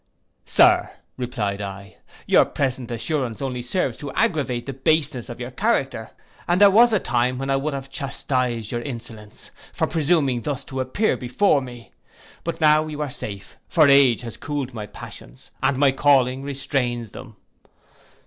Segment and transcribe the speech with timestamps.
[0.45, 6.09] 'Sir,' replied I, 'your present assurance only serves to aggravate the baseness of your character;
[6.47, 10.63] and there was a time when I would have chastised your insolence, for presuming thus
[10.63, 11.91] to appear before me.
[12.43, 17.11] But now you are safe; for age has cooled my passions, and my calling restrains
[17.11, 17.35] them.